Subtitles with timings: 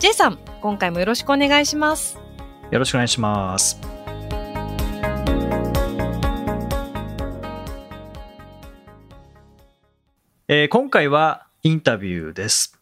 [0.00, 2.18] J さん、今回もよろしくお願いします。
[2.70, 3.78] よろしくお願いします
[10.48, 12.78] えー今回はインタビューです、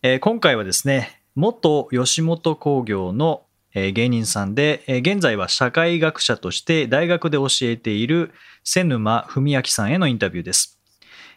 [0.00, 3.42] えー今回はですね元吉本興業の
[3.74, 8.32] え芸人さんで、え現在は社会学者として大学で教えている
[8.64, 10.71] 瀬沼文明さんへのインタビューです。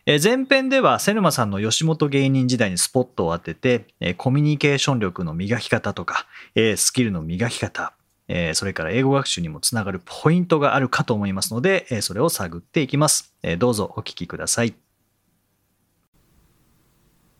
[0.08, 7.94] えー前編では瀬沼さんの吉本芸人時代にスポットを当てて、えーコミュニケーション力の磨き方とか、えースキルの磨き方、
[8.28, 13.34] えーそれから英語学習にもつながるポイントがあるかと思いますので、えーそれを探っていきます。
[13.42, 14.76] えーどうぞお聞きください。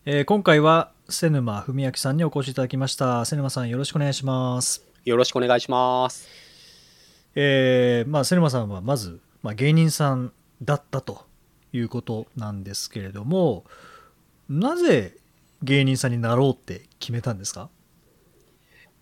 [0.06, 3.26] えー今回は瀬沼文明さんにお越しいただきました。
[3.26, 4.84] 瀬沼さんよろしくお願いします。
[5.04, 6.28] よろしくお願いします。
[7.36, 11.26] えーまあ、瀬沼さんはまず、まあ、芸人さんだったと
[11.76, 13.66] いうことなんですけれども
[14.50, 15.16] なぜ
[15.64, 17.70] 芸人さんになろうって決めたんですか？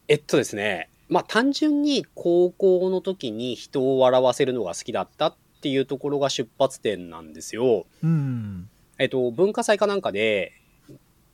[0.07, 7.85] えっとですね、まあ単純に高校の時に人を笑わせるのが好きだったっていうところが出発点なんですよ。
[8.03, 10.53] うんえっと、文化祭かなんかで、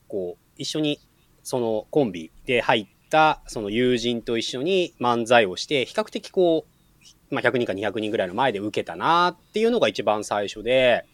[0.08, 1.00] こう、一緒に
[1.44, 6.66] そのコンビで入ったその友人と一緒に漫才をして、比較的こ
[7.32, 11.06] う、まあ、100人か200人ぐらいの前で受けたなっていうのが一番最初で、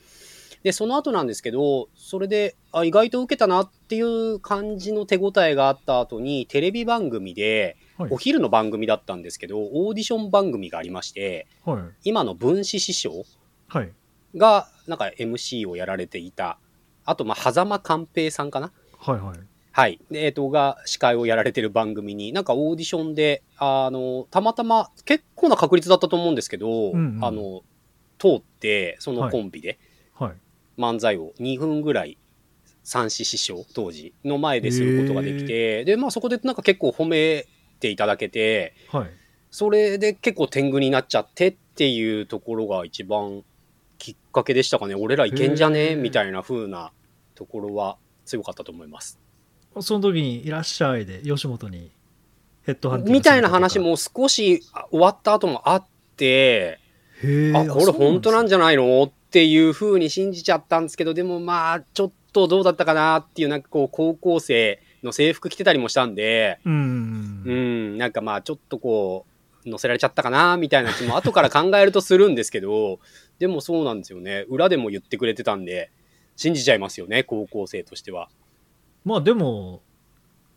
[0.65, 8.09] で、その後なんですけど、それで、あ、意外と受けたなっていう感じの手応えがあった後に、テレビ番組で、はい。
[8.09, 11.83] お昼の番組だったんですけど、オーディション番組がありまして、はい。
[12.03, 13.25] 今の分子師匠
[13.67, 13.91] はい。
[14.35, 16.57] が、なんか MC をやられていた。
[17.05, 18.71] あと、まあ、狭間寛平さんかな？
[18.97, 19.39] はいはい。
[19.71, 19.99] はい。
[20.09, 27.61] で、えっ、と、が司会をやられてる番組に、なんかオーディションで、あの、たまたま、結構な確率だったと思うんですけど、うんうんあの、
[28.17, 29.77] 通って、そのコンビで。
[30.15, 30.33] はい
[30.77, 32.17] 漫才を2分ぐらい、
[32.83, 37.47] 三子師匠、当時の前ですることができて、で、まあそこでなんか結構褒め
[37.79, 39.09] ていただけて、はい。
[39.51, 43.43] それで結構天狗になっちゃってっていうところが一番
[43.97, 44.95] きっかけでしたかね。
[44.95, 45.95] 俺らいけんじゃね？
[45.95, 46.91] みたいな風な
[47.35, 49.17] ところは強かったと思います。
[49.79, 51.89] その時に「いらっしゃい」で吉本に
[52.63, 55.85] ヘッドハンティングみたいな話も少しあ終わった後もあっ
[56.17, 56.79] て、へ
[57.23, 59.03] えあ、これ本当なんじじゃないの？
[59.03, 59.13] って
[59.43, 69.25] いう風に信じちゃったんですけど、でもまあ、ちょっとどうだったかなっていう、なんかこう、高校生の制服着てたりもしたんで、ゃうんうんん、なんかまあ、ちょっとこ
[69.65, 72.99] う、乗せられちゃったかなみたいな気も後から考えるとするんですけど、
[73.39, 74.45] でもそうなんですよね。
[74.47, 75.89] 裏でも言ってくれてたんで、
[76.35, 78.29] 信じちゃいますよね、高校生としては。
[79.03, 79.81] まあでも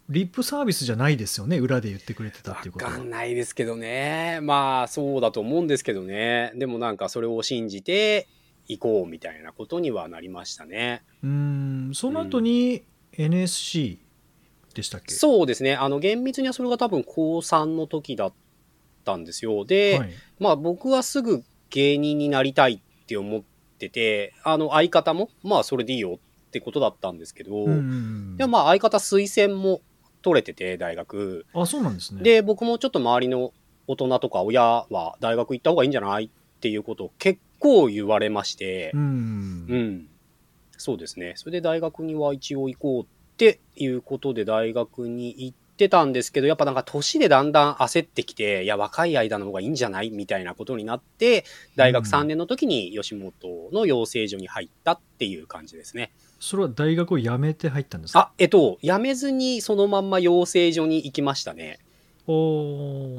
[0.09, 4.41] リップサービスじゃないですよね裏で言ってくれてたっていうことはわかんないですけどね。
[4.43, 6.53] まあ、そうだと思うんですけどね。
[6.55, 8.27] でもなんかそれを信じて
[8.69, 11.03] 行こうみたいなことにはなりましたね。
[11.23, 13.99] うんその後に NSC
[14.75, 15.15] でしたっけ？
[15.15, 15.75] そうですね。
[15.75, 18.33] あの、厳密にはそれが多分高3の時だっ
[19.05, 19.65] たんですよ。
[19.65, 23.43] で、はいまあ僕はすぐ芸人になりたいって思っ
[23.79, 29.81] てて、あの相方も、まあそれでいいよってことだったんですけど、うんでもまあ相方推薦も
[30.23, 31.47] 取れてて、大学。
[31.55, 33.53] あそうなんですねで、僕もちょっと周りの
[33.87, 36.25] 大人とか親は大学行った方がいいんじゃない？
[36.27, 40.09] っていうことを結構言われましてう、んうん。
[40.77, 41.33] そうですね。
[41.37, 51.45] それで大学には一応行こうっていうことで大学に行ってたんですけど、やっぱなんか年でだんだん焦ってきて、いや、若い間の方がいいんじゃないみたいなことになって、
[51.77, 53.33] 大学3年の時に吉本
[53.73, 56.12] の養成所に入ったっていう感じですね。
[56.41, 58.21] それは大学を辞めて入ったんですか？
[58.21, 61.81] あ、えっと、辞めずにそのまんま養成所に行きましたね。
[62.29, 62.32] お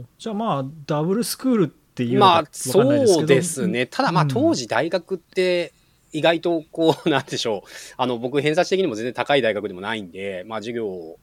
[0.01, 2.81] ーじゃあまあダブルスクールっていうのまあ、そ
[3.21, 3.85] うですね。
[3.85, 5.73] ただまあ、うん当時大学って、
[6.13, 7.69] 意外とこう、なんでしょう。
[7.97, 11.19] あの、僕、偏差値的にも全然高い大学でもないんで、まあ、授業を、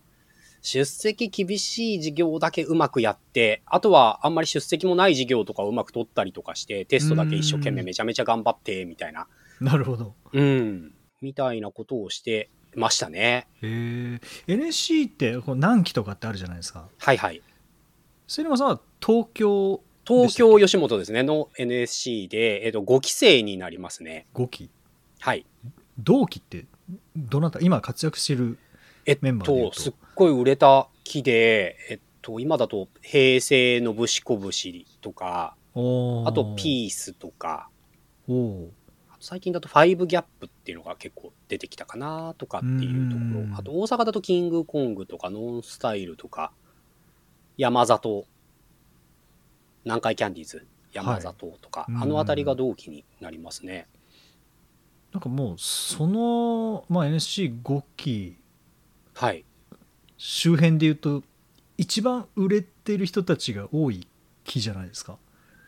[0.61, 9.29] 出席厳しい授業だけうまくやって、あとはあんまり出席もない授業とかをうまく取ったりとかして、テストだけ一生懸命めちゃめちゃ頑張って、みたいな。
[9.61, 10.93] なるほどうん。
[11.23, 13.47] みたいなことをしてましたね。
[13.63, 14.19] へ
[14.49, 17.41] え NSC ってこう何期とかってあるじゃないですかはいはい。
[18.27, 24.27] 瀬沼さんは東京東京吉本ですね、の NSC で、えっと、5期生になりますね。
[24.35, 24.71] 5期？
[25.19, 25.45] はい。
[25.99, 26.67] 同期って
[27.17, 27.59] どなた？
[27.61, 28.59] 今活躍してる
[29.05, 29.77] えっメンバーで言うと？
[29.77, 37.69] と、すっごい売れたきで、えっと、今だと平成のぶしこぶしとか、あとピースとか、
[39.21, 43.51] 最近だとファイブギャップっていうのが結構出てきたかなとかっていうとこうん。
[43.51, 43.57] ろ。
[43.57, 46.53] あと大阪だとキングコングとかノンスタイルとか、
[47.57, 48.27] 山里、
[49.87, 53.87] 南海キャンディーズ、山里とか、はいうんあのあたりが同期になりますね。
[55.13, 58.37] なんかもうその、まあ、NSC5 期
[59.15, 59.45] はい。
[60.19, 61.23] 周辺でいうと
[61.79, 64.07] 一番売れてる人たちが多い
[64.45, 65.17] 期じゃないですか？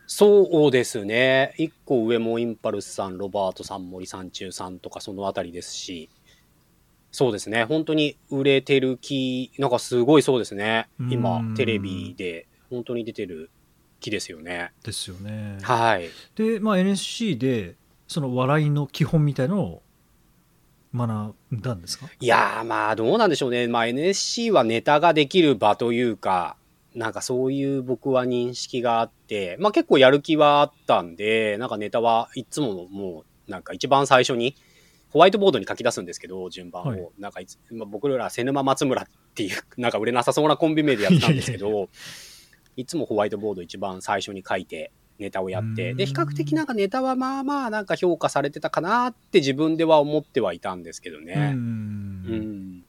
[0.09, 1.55] そうですね。
[1.57, 6.09] 一個上もインパルスさん、ロバートさん、森三中さんとかそのあたりですし、
[7.13, 7.65] そうですね。
[7.65, 10.89] 本当に売れてる木、なんかすごいそうですね。
[11.11, 13.51] 今うん、テレビで本当に出てる
[14.01, 14.73] 木ですよね。
[14.85, 15.59] ですよね。
[15.63, 16.09] はい。
[16.37, 17.75] で、まあ、NSC で
[18.07, 19.83] その笑いの基本みたいのを
[20.95, 22.09] 学んだんですか？
[22.21, 23.67] いやー、まあどうなんでしょうね。
[23.69, 26.57] まあ NSC はネタができる場というか、
[26.95, 34.55] なんかそういう僕は認識があって、まあ結構やる気はあったんで、なんかネタはいつももう、なんか一番最初に、
[35.11, 36.87] ホワイトボードに書き出すんですけど、順番を。
[36.89, 41.89] はいなんかいつ、まあ、僕ら瀬沼松村っていう、なんか売れなさそうなコンビ名でやってたんですけど、
[42.79, 51.35] いつもホワイトボード一番最初に書いて、ネタをやって、で、うん比較的なんかネタはまあまあなんか評価されてたかなって自分では思ってはいたんですけどね。
[51.35, 52.85] うんうん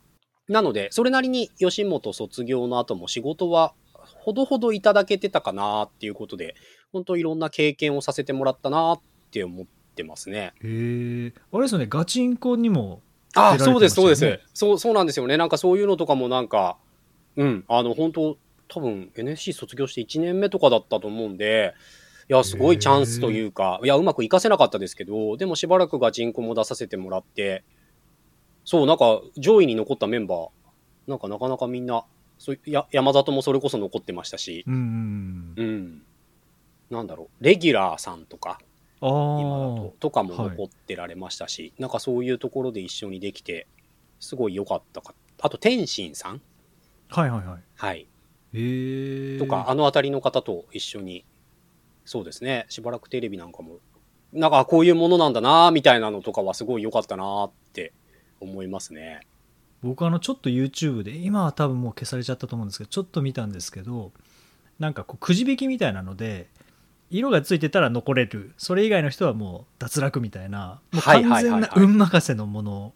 [0.47, 6.55] なので、それなりに吉本卒業の後も仕事はほどほどいただけてたかなっていうことで、
[6.91, 8.99] 本当いろんな経験をさせてもらったなっ
[9.31, 9.65] て思っ
[9.95, 10.53] てますね。
[10.63, 13.01] へえあれですよねガチンコにも
[13.35, 14.39] あ出られてそうです、そうです。
[14.53, 15.37] そう、そうなんですよね。
[15.37, 16.77] なんかそういうのとかもなんか、
[17.35, 18.37] うん、あの、本当
[18.69, 21.73] 多分 NSC 卒業して1年目とかだったと思うんで、
[22.29, 27.63] いや、すごいチャンスというか、いや、うまくいかせなかったですけど、でもしばらくガチンコも出させてもらって、
[28.63, 30.49] そう、なんか上位に残ったメンバー、
[31.07, 32.05] なんかなかなかみんな、
[32.37, 36.01] そういや山里もそれこそ残ってましたし、うんうんうん。
[36.91, 38.59] なんだろう、レギュラーさんとか、
[39.01, 43.67] 今だと、とかも残ってられましたし、なんかそういうところで一緒にできて、
[44.19, 45.15] すごい良かったか。
[45.39, 46.41] あと、天心さん
[47.07, 48.07] はいはいはいはい。
[48.51, 51.25] とか、あの辺りの方と一緒に、
[52.05, 53.77] そうですね、しばらくテレビなんかも、
[54.33, 57.93] なんかこういうものなんだなみたいなのとかはすごい良かったなって
[58.39, 59.21] 思いますね。
[59.81, 64.11] 僕あのちょっと YouTube で今は多分もう消されちゃったと思うんですけどちょっと見たんですけど
[64.77, 66.47] なんかこうくじ引きみたいなので
[67.09, 68.53] 色がついてたら残れる。
[68.57, 72.93] それ以外の人はもう脱落みたいなもうはい完全な運任せのもの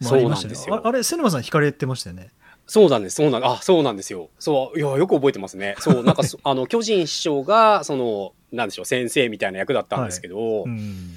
[0.00, 0.80] もありましたね。
[0.82, 2.30] あれ瀬沼さん引かれてましたよね
[2.66, 4.30] そうなんです、そうなんあ、そうなんですよ。
[4.38, 5.74] そう、いや、よく覚えてますね。
[5.78, 11.14] そう、なんかそ、 あの、巨人師匠が、その、なんでしょう、先生みたいな役だったんですけど、うん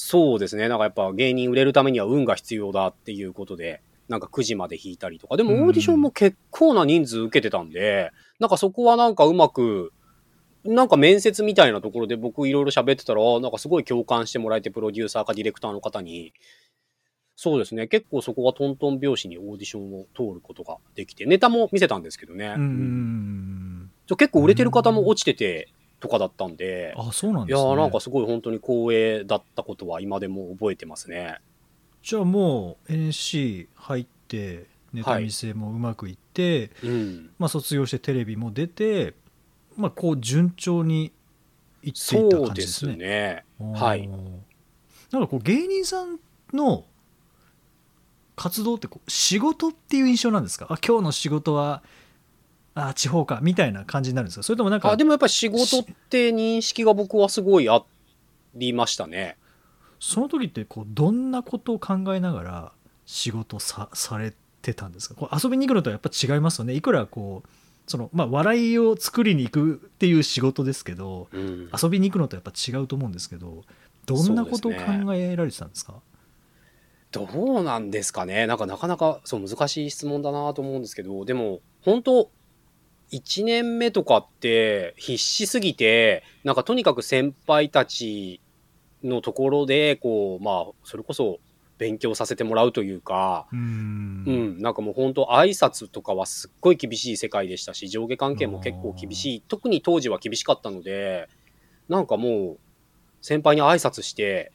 [0.00, 0.68] そうですね。
[0.68, 5.36] なんかやっぱ芸人売れるためには運が必要だっていうことで、なんか9時まで引いたりとか。
[5.36, 9.92] でもオーディションも結構な人数受けてたんで、なんかそこはなんかうまく、
[10.64, 16.32] なんか面接みたいなところで僕いろいろ喋ってたら、あなんかすごい共感してもらえて、プロデューサーかディレクターの方に、
[17.40, 17.86] そうですね。
[17.86, 22.54] 結構そこがトントン拍子にオーディションを通ることができて、ネタも見せたんですけどね。
[22.56, 25.68] うん結構売れてる方も落ちてて
[26.00, 31.38] とかだったんで、あそうなんいですねやーなんかすごい本当に光栄だったことは今でも覚えてますね。
[32.02, 37.30] じゃあもう NSC 入ってネタ見せもうまくいって、うん。
[37.38, 39.14] まあ、卒業してテレビも出て、
[39.76, 41.12] まあ、こう順調に
[41.84, 42.92] いっていったそうで感じですね。
[42.94, 43.44] すね。
[43.60, 44.08] おーはい。
[44.08, 46.18] なんかこう芸人さん
[46.52, 46.84] の
[48.38, 50.66] 活動ってこう仕事っていう印象なんですか？
[50.70, 51.82] あ今日の仕事は
[52.74, 54.42] あ地方かみたいな感じになるんですか？
[54.44, 57.82] それともなんかあ、でもやっぱり仕事って認識が僕はすごいあ
[58.54, 59.36] りましたね。
[59.98, 62.72] その時ってこうどんなことを考えながら
[63.04, 65.16] 仕事さされてたんですか？
[65.16, 66.74] こう遊びに行くのとはやっぱ違いますよね。
[66.74, 67.48] いくらこう
[67.88, 71.70] その、まあ、笑いを作りに行くっていう仕事ですけどうん。
[71.82, 73.64] 遊びに行くのとやっぱ違うと思うんですけど
[74.06, 75.94] どんなことを考えられてたんですか？
[77.10, 78.46] どうなんですかね？
[78.46, 82.30] なんかなかなかそう難しい質問だなと思うんですけど、でも本当
[83.10, 88.40] 1年目とかって必死すぎて、なんかとにかく先輩たち
[89.02, 91.38] のところで、こう、まあ、それこそ
[91.78, 99.40] 勉強させてもらうというか、うーんうん、なんかもう本当挨拶とかはすっごい厳しい世界でしたし、上下関係も結構厳しい。
[99.48, 101.28] 特に当時は厳しかったので、
[101.88, 102.58] なんかもう、
[103.22, 104.52] 先輩に挨拶して、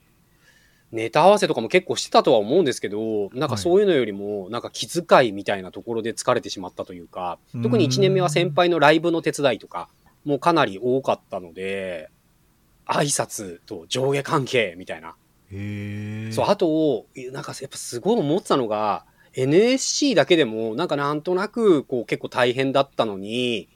[0.94, 9.90] ネタ合わせとかも結構してたとは思うんですけど、なんかそういうのよりも、なんか気遣いみたいなところで疲れてしまったというか、特に1年目は先輩のライブの手伝いとか、
[10.24, 12.12] もうかなり多かったので、
[12.86, 15.16] 挨拶と上下関係みたいな。
[16.32, 23.68] そう、あと、なんかやっぱすごい思ってたのが、NSC だけでも、なんかなんとなく、こう結構大変だったのに、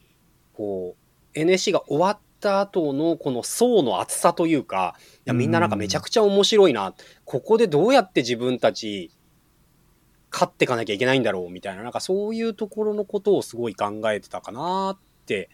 [0.53, 6.94] こう、NSC が終わった後のこの層の厚さというか、いや、みんななんかめちゃくちゃ面白いな。
[7.25, 9.12] ここでどうやって自分たち、
[10.32, 15.50] 勝っていかなきゃいけないんだろうみたいな、なんかそういうところのことをすごい考えてたかなって。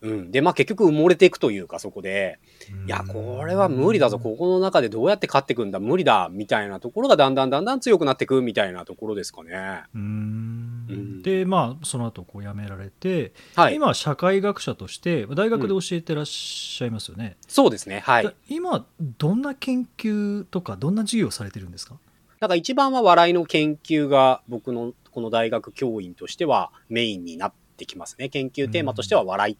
[0.00, 0.30] うん。
[0.30, 2.38] で、まあ結局埋もれていくというか、そこで、
[2.86, 4.18] いや、これは無理だぞ。
[4.18, 9.50] ここの中でどうやって勝っていくんだ無理だみたいなところがだんだんだんだん強くなっていくみたいなところですかね。
[9.94, 13.74] うーんうんでまあその後こう辞められて、はい。
[13.74, 18.00] 今は社会学者として大学で教えてらっしゃいますよね、そうですね。
[18.00, 18.34] はい。
[18.48, 18.86] 今
[19.18, 21.96] どんな研究とかどんな授業をされてるんですか？
[22.40, 28.28] なんか一番は笑いの研究が僕のこの大学教員としてはメインになってきますね。
[28.28, 29.58] 研究テーマとしては笑い。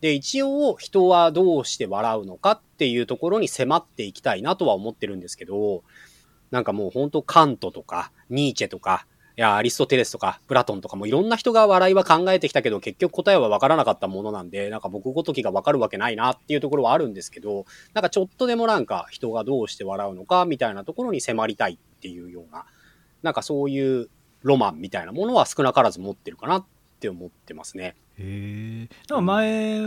[0.00, 5.82] で、一応人はどうして笑うのかっていうところに迫っていきたいなとは思ってるんですけど、
[6.50, 17.64] なんかもう本当カントとかニーチェとか、いや、アリストテレスとか、プラトンとかもいろんな人が笑いは考えてきたけど、結局答えは分からなかったものなんで、なんか僕ごときが分かるわけないなっていうところはあるんですけど、
[17.94, 22.66] なんかちょっとでもなんか人がどうして笑うのかみたいなところに迫りたいっていうような、
[23.22, 24.10] なんかそういう
[24.42, 26.66] ロマンみたいなものは少なからず持ってるかなっ
[26.98, 27.94] て思ってますね。
[28.18, 29.82] へえ前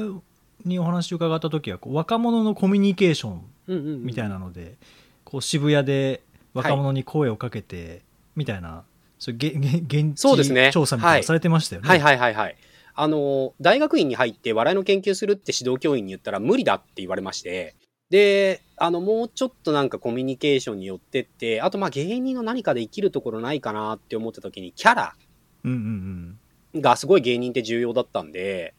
[0.66, 4.04] にお話を伺った時はこう若者のコミュニケーションうんうん、うん。
[4.04, 4.76] みたいなので、
[5.24, 6.22] こう渋谷で
[6.54, 8.02] 若者に声をかけて
[8.36, 8.84] みたいな、
[9.20, 10.70] そう現そうですね。
[10.72, 11.88] 地調査みたいなのされてましたよね。
[11.88, 12.58] はいはいはいはい。
[12.94, 17.76] あの、大学院に入って笑いの研究するって指導教員に言ったら無理だって言われまして、
[18.10, 25.16] で、あの、もうちょっとなんかコミュニケーションによってって、あとまあ芸人の何かで生きるところないかなって思った時に、キャラ。
[25.64, 26.40] うんうん
[26.76, 28.74] がすごい芸人って重要だったんで、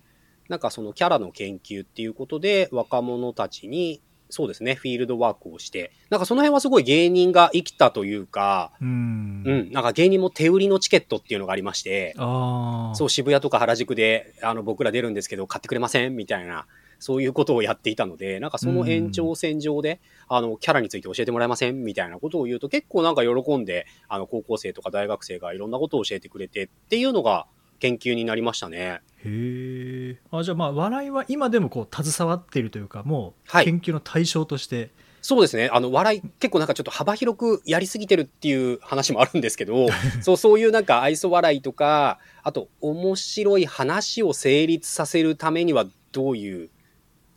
[0.48, 9.42] なんかそのキャラの研究っていうことで若者たちに、そうですね、フィールドワークをして、なんかその辺はすごい芸人が生きたというか、うん。
[9.44, 9.52] うん。
[9.52, 12.94] うん、なんか芸人も手売りのチケットっていうのがありまして、ああ。
[12.94, 16.66] そう、渋谷とか原宿で、あの、僕ら出るんですけど、買ってくれませんみたいな、
[16.98, 27.46] そういうことをやっていたので、なんかその延長線上で、あの、キャラについて教えてもらえませんみたいなことを言うと、結構なんか喜んで、あの、高校生とか大学生がいろんなことを教えてくれてっていうのが
[27.82, 29.00] 研究になりましたね。
[29.24, 30.18] へえ。
[30.30, 35.68] あじゃあまあ笑いは今でもこう携わっているというかもうはい研究の対象として、そうですね。
[35.72, 39.86] あの、笑い、結構なんかちょっと幅広くやりすぎてるっていう話もあるんですけど、
[40.20, 46.70] そう、そういうなんか愛想笑いとか、あと、面白い話を成立させるためにはどういう、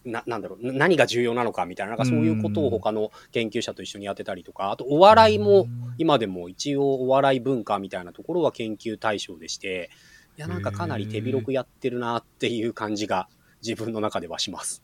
[0.03, 5.67] な、なんだろう、な何が重要なのかみたいな、なんかそういうことを他の研究者と一緒にやってたりとか、あと、お笑いも、
[5.99, 13.27] 今でも一応お笑い文化みたいなところは研究対象でして、いや、なんかかなり手広くやってるなっていう感じが
[13.61, 14.81] 自分の中ではします。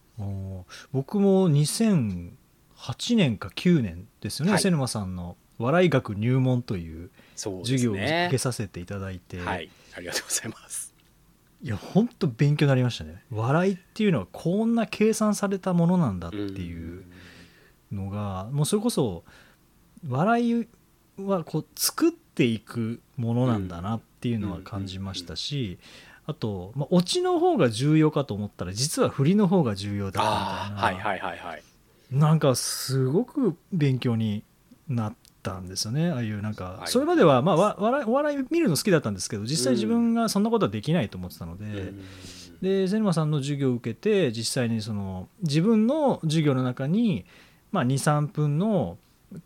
[0.92, 2.32] 僕も2008
[3.16, 8.38] 年か9年ですよね、はい瀬沼さんの笑い学入門という授業を受ねけ。
[8.38, 9.70] させていただいて、はい。
[9.96, 10.94] ありがとうございます。
[11.64, 17.04] いや本当勉強になりましたね笑いっていうのはこんな計算されたものなんだっていう
[17.92, 19.24] のが、もうそれこそ
[20.08, 20.68] 笑い
[21.18, 25.80] はこう作っていくものなんだなっていうのは感じましたし、
[26.26, 31.64] あと、まあ、オチの方が重要かと思ったら実は振りの方が重要だみたいな、はいはいはいはい。
[32.12, 34.44] なんかすごく勉強に
[34.88, 36.12] なったんですよね。
[36.12, 36.88] ああいうなんかはい。
[36.88, 42.02] それまではまあわ笑いお笑い見るの好きだったんですけど実際自分がそんなことはできないと思ってたので、うん。
[42.62, 47.26] で瀬沼さんの授業を受けて実際にその自分の授業の中に、
[47.72, 48.98] まあ、23分の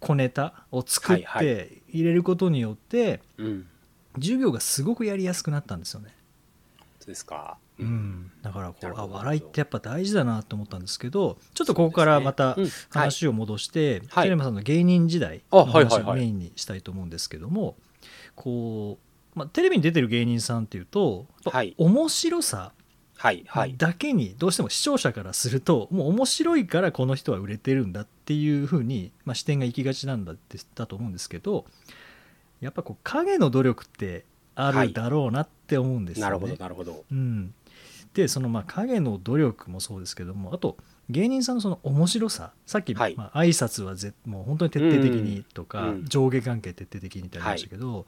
[0.02, 3.68] 小ネタを作っはいはて入れることによってうん。
[4.16, 6.16] 授業がすごくやりやすくなったんですよね。
[7.06, 7.58] ですか。
[7.78, 12.56] うん、だからこうあ笑いってやっぱ大事だなと思ったんですけどちょっとここからまた
[12.90, 14.28] 話を戻して、はい。
[14.28, 17.76] 瀬沼さんの芸人時代あの話をメインにしたいと思うんですけども
[18.36, 18.98] こ
[19.36, 21.76] う、まあ、テレビに出てる芸人さんっていうと、はい。
[21.78, 22.72] 面白さ。
[23.78, 31.66] だけにどうしても視聴者からするともう面白いからこの人は売れてるんだっていうふうに、まあ、視点が行きがちなんだってだと思うんですけど
[32.62, 36.30] やっぱこう影の努力ってあるだろうなって思うんですよね。
[36.30, 37.04] なるほどなるほど。
[37.12, 37.54] うん、
[38.14, 40.78] でそのまあ影の努力もそうですけどもあと
[41.10, 48.06] 芸人さんのその面白ささっき、はいまあ挨拶はぜもう本当に徹底的にとか、うん上下関係徹底的にってありましたけど、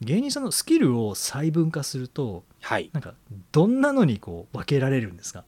[0.00, 2.90] 芸人さんのスキルを細分化するとはい。
[2.92, 3.14] なんか
[3.52, 5.44] どんなのにこう分けられるんですか？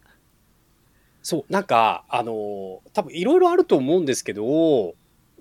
[1.24, 4.94] そう、なんか、あのー多分いろいろあると思うんですけど、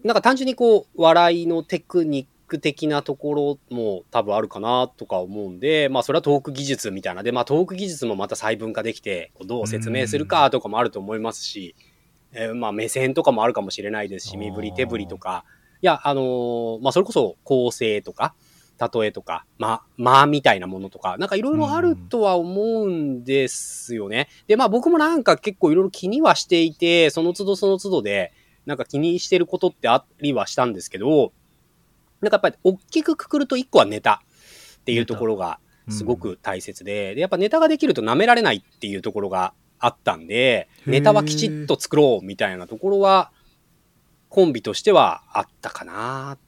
[0.03, 7.23] なんか単純にこう、笑いのテクニック的なところも多分あるかなとか思うんで、まあそれはトーク技術みたいな。
[7.23, 11.75] で、まあトーク技術もまた細分化できて、どう説明するかとかもあると思いますし、
[12.33, 15.45] えーまあ目線とかもあるかもしれないですし、身振り手振りとか、
[15.81, 18.33] いや、あのーまあそれこそ構成とか、
[18.93, 24.27] 例えとか、ま、まあみたいなものとか、なんかいろいろあるとは思うんですよね。
[24.47, 28.33] で、まあ僕もなんか結構いろいろ気にはしていて、その都度その都度で、
[28.65, 31.33] なんか気にしてることってありはしたんですけど、
[32.21, 34.23] なんかやっぱり大きくくくると一個はネタ
[34.81, 35.59] っていうところが
[35.89, 43.31] すごく大切で、で、やっぱネタができると舐められないっていうところがあったんで、ネタはきちっと作ろうみたいなところは、
[44.29, 46.39] コンビとしてはあったかなっ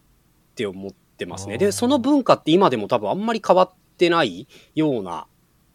[0.56, 1.58] て思ってますね。
[1.58, 5.28] で、その文化って今でも多分あんまり変わってないような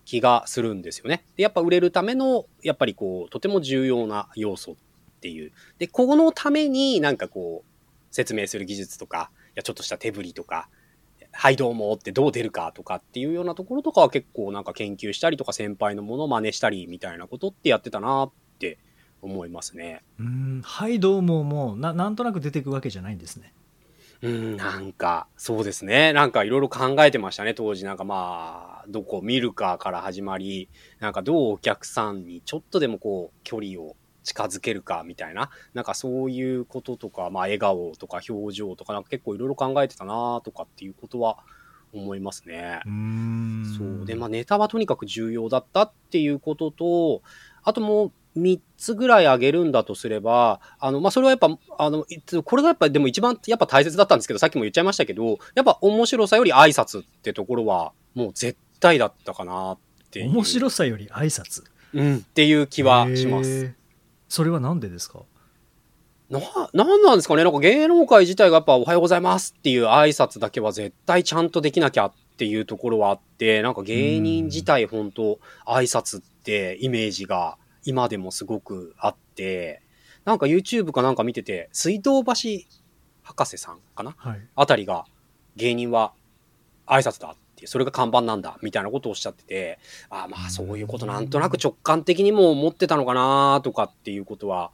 [0.04, 1.24] 気がするんですよね。
[1.36, 4.76] で、やっぱ売れるための、やっぱりこう、とても重要な要素っ
[5.20, 5.52] ていう。
[5.78, 7.68] で、このためになんかこう、
[8.10, 10.68] 説明する技術とか、いや、ちょっとした手振りとか、
[11.32, 18.78] はいどうもってどう出るかとかっていうようなところとかは結構なんか研究したりとか先輩のものを真似したりみたいなことってやってたなって
[19.20, 20.02] 思いますね。
[20.18, 23.52] うん、はいどうももうななんとなく出てくわけじゃないんですね。
[24.20, 26.12] うん、なんか、そうですね。
[26.12, 27.84] なんかいろいろ考えてましたね、当時。
[27.84, 33.94] なんかまあ、どこを見るかから始まり、なんかどうお客さんにちょっとでもこう、距離を
[34.28, 41.38] 近づけるかみたいな、なんかそういうこととか、まあ笑顔とか表情とか、なんか結構いろいろ考えてたなとかっていうことは
[41.92, 42.80] 思いますね。
[42.84, 44.06] うんそう。
[44.06, 47.22] で、まあネタはとにかく重要だったっていうことと、
[47.62, 52.06] あともう3つぐらいあげるんだとすれば、あの、まあ、それはやっぱ、あの、
[52.44, 59.78] これがやっぱでも一番やっぱ大切だったんですけど、さっきも言っちゃいましたけど、やっぱ面白さより挨拶ってところは、もう絶対だったかなっ
[60.10, 60.24] て。
[60.24, 61.64] 面白さより挨拶？
[61.94, 63.74] うん、っていう気はします。
[64.28, 65.20] それはなんでですか？
[66.30, 66.40] な、
[66.74, 67.44] なんなんですかね？
[67.44, 79.82] なんか芸能界自体がやっぱおはようございますっていう挨拶だけは絶対ちゃんとできなきゃっていうところはあって、なんか芸人自体本当挨拶ってイメージが今でもすごくあって、
[80.26, 82.32] なんか YouTube かなんか見てて、水道橋
[83.22, 84.14] 博士さんかな？
[84.18, 84.40] はい。
[84.54, 85.06] あたりが
[85.56, 86.12] 芸人は
[86.86, 94.70] 挨拶だっていう、それが看板なんだみたいなことをおっしゃってて、ああまあそういうことなんとなく直感的にも思ってたのかなとかっていうことは、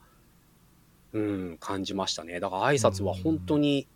[1.12, 2.40] うん、感じましたね。
[2.40, 3.86] だから挨拶は本当に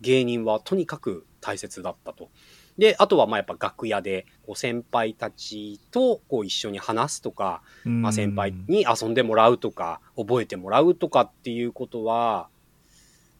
[0.00, 2.30] 芸人はとにかく大切だったと。
[2.78, 12.48] で、あとはまあやっぱ楽屋でこう先輩たちとこう一緒に話すとか、まあ、先輩に遊んでもらうとか、覚えてもらうとかっていうことは、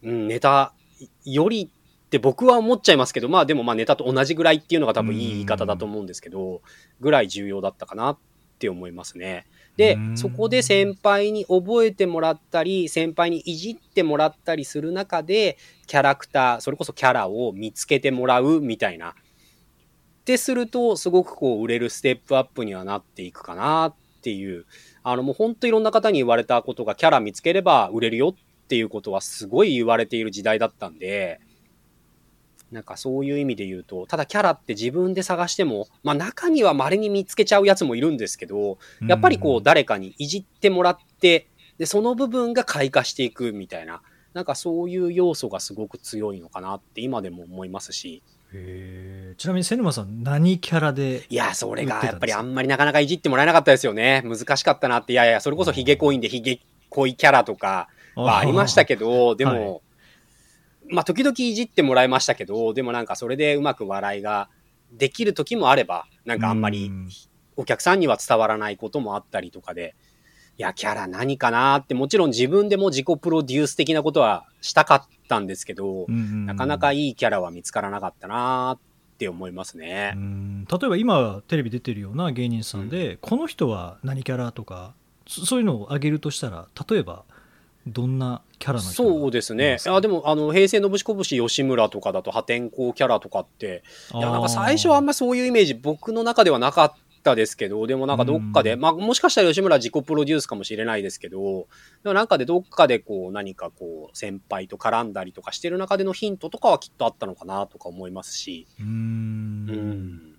[0.02, 0.74] うん、ネタ
[1.24, 1.70] より
[2.12, 6.60] って僕は思っちゃいますけど、まあでもまあネタと同じぐらいっていうのが多分いい言い方だと思うんですけど、
[7.00, 8.18] ぐらい重要だったかなっ
[8.58, 9.46] て思いますね。
[9.78, 19.12] でう、んそこで先輩に覚えてもらったり、先輩にいじってもらったりする中で、キャラクター、それこそキャラを見つけてもらうみたいな。
[19.12, 19.14] っ
[20.26, 24.66] てすると、すごくこう、売れるステップアップにはなっていくかなっていう。
[25.02, 31.40] あの、もう本当いろんな方に言われたことが、キャラ見つければ売れるよっていうことはすごい言われている時代だったんで、
[32.72, 41.46] なんかそういう意味で言うと、ただキャラって自分で探しても、まあ中には稀に見つけちゃうやつもいるんですけど、やっぱりこう誰かにいじってもらって、
[41.78, 44.02] で、その部分が開花していくみたいな、
[44.34, 48.22] なんかそういう要素がすごく強いのかなって今でも思いますし、
[48.54, 49.36] へー。
[49.36, 54.22] ちなみに瀬沼さん何キャラでいや、それがやっぱりあんまりなかなかいじってもらえなかったですよね。
[54.24, 55.12] 難しかったなって。
[55.12, 59.82] いやいや、それこそヒゲコインでヒゲ恋キャラとかはありましたけど、でも、
[60.92, 64.48] まあ時々いじってもらいましたけど、でもなんかそれでうまく笑いが
[64.92, 67.08] できる時もあれば、なんかあんまりうん。
[67.56, 69.94] お客さんには伝わらないこともあったりとかで、
[70.58, 80.12] いや、キャラ何かなって、もちろん自分でも自己プロデュース的なことはしたかったんですけど、なかなかいいキャラは見つからなかったなって思いますね。
[80.14, 80.18] う。
[80.18, 80.64] ん。
[80.64, 84.94] 例えば今テレビ出てるような芸人さんで、この人は何キャラとか
[85.26, 87.24] そそういうのを挙げるとしたら例えば
[87.86, 89.78] どんなキャラそうですね。
[89.88, 93.82] あでも、あの、平成のぶしこぶし吉村とかだと破天荒キャラとかって、
[94.14, 96.92] いや、なんか最初はあんまそういうイメージ僕の中ではなかっ
[97.24, 98.80] たですけど、でもなんかどっかで、うん。
[98.80, 101.66] まあもしかしたら吉村は自己プロデュースかもしれないですけど、
[102.04, 108.88] でもなんかでどっかでこう何かこう先輩と絡んだりとかしてる中でのヒントとかはきっとあったのかなとか思いますし、うーん。
[108.88, 110.36] うん。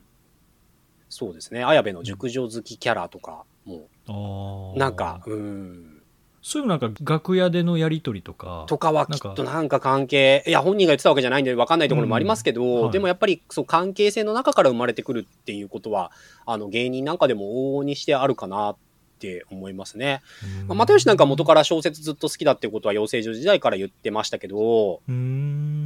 [1.10, 1.64] そうですね。
[1.64, 4.80] 綾部の熟女好きキャラとかも、あー。
[4.80, 5.93] なんか、うん。
[6.44, 12.82] そういうのなんか楽屋でのやり取りとかとかはきっとなんか関係、いや、本人が言ってたわけじゃないんで分かんないところもありますけど、うん。
[12.84, 12.92] はい。
[12.92, 16.12] でもやっぱりそう関係性の中から生まれてくるっていうことは、
[16.46, 18.76] あの芸人なんかでも往々にしてあるかなっ
[19.20, 20.22] て思いますね。
[20.68, 25.02] まあ、又吉なんか元から小説ずっと好きだっていうことは養成所時代から言ってましたけど、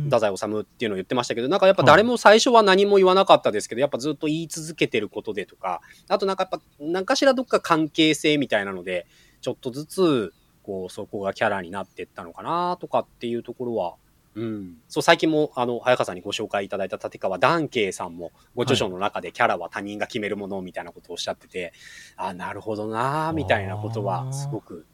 [0.06, 9.06] 太宰治っていうのを言ってましたけど、なんかやっぱ誰も最初は何も言わなかったですけど、やっぱずっと言い続けてることでとか、あとなんかやっぱ、何かしらどっか関係性みたいなので、
[9.42, 10.34] ちょっとずつ、
[10.68, 13.96] こう、そこがキャラになっていったのかなとかっていうところは、
[14.36, 14.76] うん。
[14.88, 21.74] そう、最近も、あの、早川さんにご紹介いただいた立川談慶さんも、ご著書の中でキャラは他人が決めるものみたいなことをおっしゃってて、
[22.18, 24.86] あ、なるほどなみたいなことは、すごく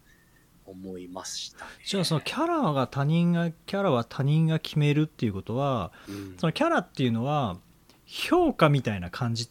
[0.66, 1.72] 思いましたね。
[1.86, 7.58] じゃあそのキャラが他人がキャラは他人が決めるっていうことはうんそのキャラっていうのは
[8.06, 9.50] 評価みたいな感じ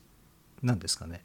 [0.62, 1.22] なんですかね？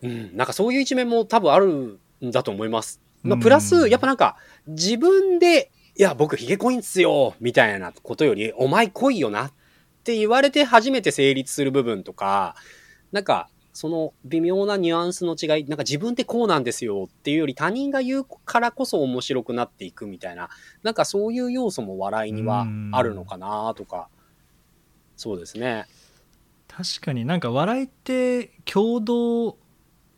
[0.00, 3.02] うん、なんかそういう一面も多分あるんだと思います。
[3.22, 3.40] まあ、うん。
[3.40, 9.52] プラス、やっぱなんか、自分で、いや、僕、ヒゲ濃いんすよ、みたいなことより、お前濃いよなっ
[10.04, 12.54] て言われて初めて成立する部分とか、
[13.12, 20.48] なんか、その微妙なニュアンスの違い、なんか自分ってこうなんですよっていうより他人が言うからこそ面白くなっていくみたいな、
[20.82, 24.08] なんかそういう要素も笑いにはあるのかなとか、
[25.16, 25.86] そうですね。
[26.68, 29.56] 確かになんか笑いって共同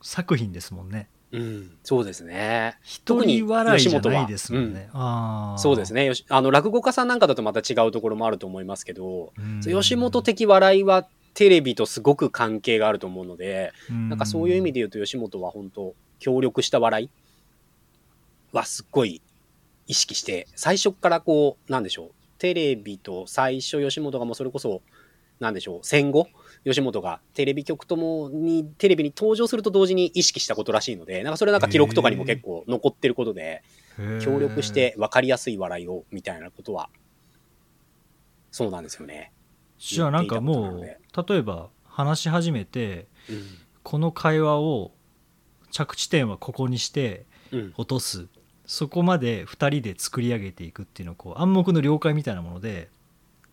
[0.00, 2.78] 作品ですもんねうん、そうですね。
[2.82, 5.58] 一人笑いじゃないですもんね、あー。
[5.58, 6.04] そうですね。
[6.04, 17.10] よしあの、落語家さんなんかだとまた違うところもあると思いますけど、吉本的笑いはテレビとすごく関係があると思うので、ななんかそういう意味で言うと吉本は本当協力した笑い
[18.52, 19.22] はすっごい
[19.86, 24.82] 意識して、最初からこう、なんでしょう、テレビと最初吉本がもうそれこそ、
[25.42, 26.28] なんでしょう、戦後、
[26.64, 33.64] 吉本がテレビ局ともに、テレビに登場すると同時に意識したことらしいので、なんかそれなんか記録とかにも結構残ってることで、
[34.20, 36.88] 協力して分かりやすい笑いをみたいなことは
[38.52, 39.33] そうなんですよね。
[39.78, 43.44] じゃあなんかもう例えば話し始めてうん。
[43.83, 44.92] この会話を
[45.72, 47.74] 着地点はここにしてうん。
[47.76, 48.28] 落とす。
[48.64, 52.90] そこまで2人で作り上げていくっていうのをこう暗黙の了解みたいなもので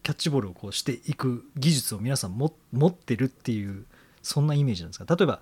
[0.10, 3.86] キャッチボールをこうしていく技術を皆さんも持ってるっていう
[4.24, 5.16] そんなイメージなんですか？
[5.16, 5.40] 例えば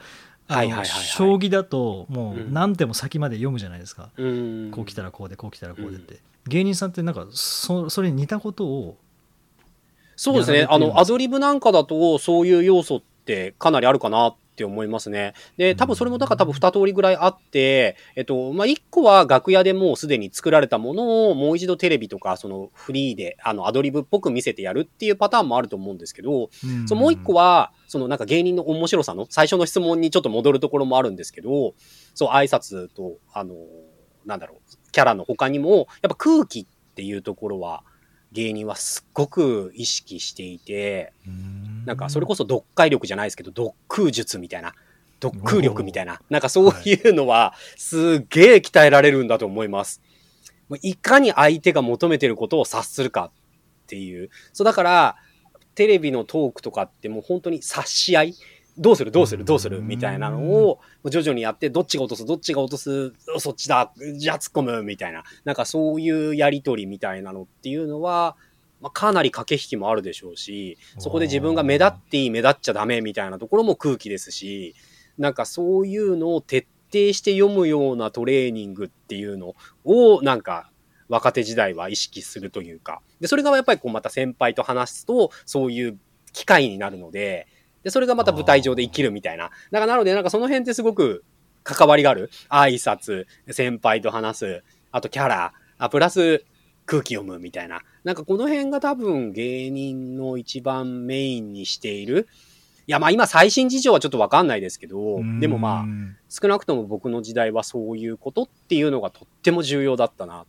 [0.49, 2.53] 将棋だともううん。
[2.53, 4.71] 何手も先まで読むじゃないですか、うん。
[4.71, 8.97] こう来たらこうでこう来たらこうでって、芸人さんってなんかそそれに似たことを
[10.17, 10.67] そうですね。
[10.69, 15.33] あの、アドリブなんかだと、そういう要素ってかなりあるかなって思いますね。
[15.55, 31.75] で、多分それもだから多分二通りぐらいあって、えっと、まあ、一個は楽屋でもうすでに作られたものをもう一度テレビとか、そのフリーで、あの、アドリブっぽく見せてやるっていうパターンもあると思うんですけど、うんそうもう一個は、そのなんか芸人の面白さの最初の質問にちょっと戻るところもあるんですけど、
[32.15, 33.53] そう挨拶と、あの、
[34.25, 36.65] なんだろう、キャラの他にも、やっぱ空気っ
[36.95, 37.83] ていうところは、
[38.31, 44.73] 芸人はすっごく意識していて、うんなんかそれこそ読解力じゃないですけど、読空術みたいな、
[45.21, 50.01] 読空力みたいな、なんかそういうのは、すっげえ鍛えられるんだと思います。
[50.67, 53.31] もういかに相手が求めてることを察するかっ
[53.87, 54.29] ていう。
[54.51, 55.15] そうだから、
[55.75, 58.35] テレビのトークとかってもう本当に察し合い
[58.77, 59.11] どうする？
[59.11, 59.43] どうする？
[59.43, 59.81] どうする？
[59.81, 62.25] みたいなのを徐々にやって、どっちが落とす？
[62.25, 63.13] どっちが落とす？
[63.39, 63.91] そっちだ。
[64.17, 64.83] じゃあ突っ込む？
[64.83, 65.23] みたいな。
[65.45, 68.35] なんかそういうやりとりみたいなのっていうのは、
[68.79, 74.75] まあ、かなり駆け引きもあるでしょうし、そこで自分が目立っていい目立っちゃダメみたいなところも空気ですし、
[75.17, 80.69] なんかそういうのを徹底して読むようなトレーニングっていうのをなんか
[81.09, 85.99] 若手時代は意識するというか、で、それがやっぱりこうまた先輩と話すとそういう
[86.31, 87.47] 機会になるので、
[87.87, 89.45] で、それがまた舞台上で生きるみたいな。
[89.45, 91.23] だからなのでなんかその辺ってすごく
[91.63, 92.29] 関わりがある。
[92.49, 96.43] 挨拶、先輩と話す、あとキャラ、あプラス
[96.85, 97.79] 空気読むみたいな。
[98.03, 102.27] なんかこの辺が多分芸人の一番メインにしている。
[102.87, 105.85] いやまあ今最新事情はちょっとわかんないですけど、でもまあ
[106.27, 110.45] 少なくとも僕の時代はそういうことっていうのがとっても重要だったなっ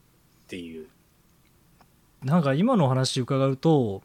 [0.48, 0.88] ていう。
[2.24, 4.02] なんか今のお話伺うと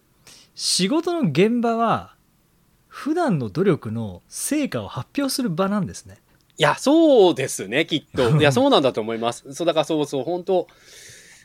[0.54, 2.13] 仕事の現場は
[2.94, 6.20] 普段の努力の成果を発表する場なんですね。
[6.60, 8.30] いや、そうですね、きっと。
[8.38, 9.52] いや、そうなんだと思います。
[9.52, 10.68] そう、だからそうそう、本当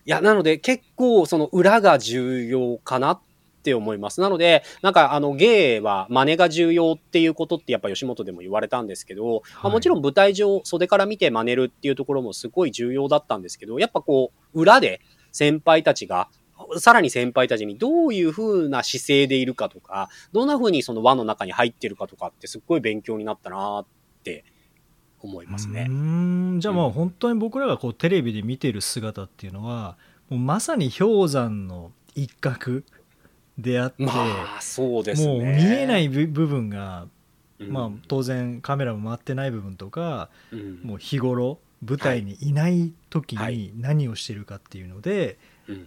[0.04, 3.20] いや、なので結構その裏が重要かなっ
[3.62, 4.20] て思います。
[4.20, 15.00] なので、なんかあの芸は真似が重要っていうことってやっぱ吉本でも言われたんですけど、まあ、もちろん舞台上袖から見て真似るっていうところもすごい重要だったんですけど、やっぱこう裏で
[15.32, 16.28] 先輩たちが
[16.78, 23.86] さらに先輩たちにどういう風な姿勢でいるかとか、どんな風にその輪の中に入ってるかとかってすっごい勉強になったなっ
[24.22, 24.44] て
[25.22, 25.86] 思いますね。
[25.88, 25.92] う。
[25.92, 26.60] ーん。
[26.60, 29.96] じゃあもう本当に僕らがこうテレビで見てる姿っていうのは
[30.28, 32.82] もうまさに氷山の一角
[33.56, 34.12] であって、ま
[34.56, 35.28] あ、そうですね。
[35.28, 37.06] もう見えない部部分が、
[37.58, 43.56] うん、まあ、当然カメラも回ってない部分とかうん、もう日頃舞台にいない時はい。
[43.56, 45.86] に何をしてるかっていうので、うん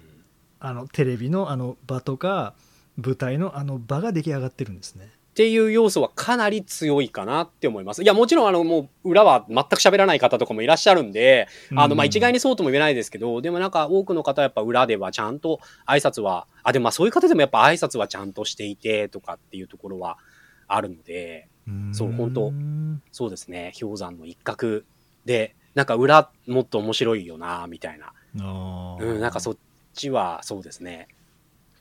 [0.61, 2.53] あのテレビのあの場とか
[2.97, 5.09] 舞台のあの場が出来上がってるんですね。
[5.31, 8.03] っていう要素はかなり強いかなって思います。
[8.03, 20.17] いや、もちろん、あの、もう、裏は全く喋らない方とかもいらっしゃるんで、あの、まあ、一概にそうとも言えないですけど、でもなんか多くの方はやっぱ裏ではちゃんと挨拶は、あ、でもまあそういう方でもやっぱ挨拶はちゃんとしていてとかっていうところは
[20.67, 21.47] あるので、
[21.93, 22.51] そう本当
[23.13, 24.81] そうですね、氷山の一角
[25.23, 28.11] で、なんか裏もっと面白いよな、みたいな。
[28.99, 29.57] うん、なんかそっ
[29.93, 31.07] ちはそうですね。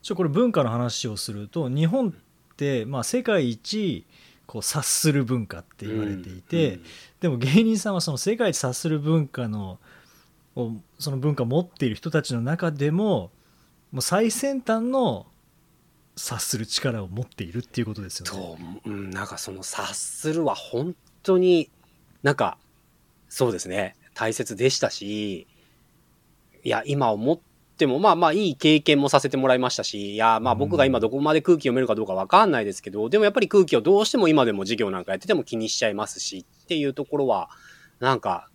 [0.03, 4.07] ちょこれ文化の話をすると日本って、まあ、世界一
[4.47, 6.83] こう察する文化って言われていて、うん
[7.21, 9.79] でも芸人さんはその世界一察する文化の
[10.57, 13.31] をその文化を持っている人たちの中でも
[13.93, 15.27] もう最先端の
[16.17, 18.31] 察する力を持っているっていうことですよね。
[18.31, 21.71] そう、うん、なんかその察するは本当に
[22.23, 22.57] なんか
[23.29, 25.47] そうですね大切でしたし
[26.65, 27.39] いや今思っ
[27.81, 37.51] てもまあまあいい経験もさせてもらいましたしいやまあ僕が今どこまで空気読めるかどうかわかんないですけど、でもやっぱり空気をどうしても今でも授業なんかやってても気にしちゃいますしっていうところは
[37.99, 38.49] なんか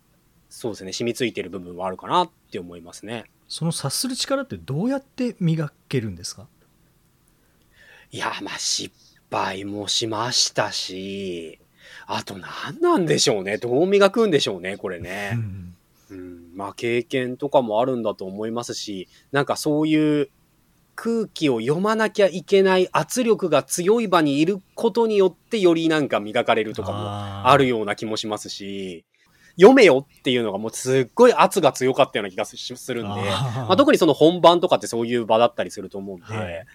[0.48, 3.26] そうですね染みついてる部分はあるかなって思いますね。
[3.48, 6.48] その察する力ってどうやって磨けるんですか？
[8.10, 8.94] いや、まあ失
[9.30, 11.60] 敗もしましたし、
[12.06, 13.58] あと何なんでしょうね。
[13.58, 15.30] どう磨くんでしょうね、これうね。
[15.34, 15.75] ん
[16.10, 20.30] うん、まあ経験とかもあるんだと思いますし、なんかそういう
[20.94, 29.04] 空気を読まなきゃいけない圧力が強い場にいることによってよりなんか磨かれるとかもあるような気もしますし、
[29.56, 36.66] 読めよっていうのがもうすっごい圧が強かったような気がすするんで、まあ、特にその本番とかってそういう場だったりすると思うんで、はい。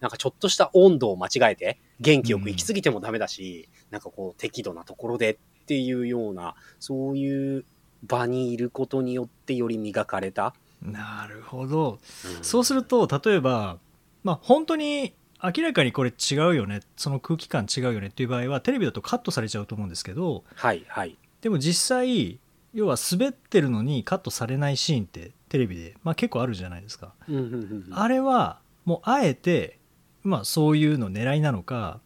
[0.00, 7.64] なんかちょっとした温度を間違えて、元気よく行き過ぎてもダメだし、なんかこう適度なところでっていうような、そういう
[8.04, 10.54] 場にいることによってより磨かれた？
[10.82, 11.98] なるほど
[12.38, 13.78] うんそうすると例えば、
[14.22, 21.16] まあ、本当に明らかにこれ違うよねその空気感違うよねっていう場合はテレビだとカットされちゃうと思うんですけどはい、はい。
[21.40, 22.38] でも実際
[22.74, 27.12] 要は滑ってるのにカットされないシーンってテレビで、まあ、結構あるじゃないですか。
[27.28, 29.78] うんうんうんうんあれはもうあえて、
[30.22, 32.00] まあ、そういうの狙いなのか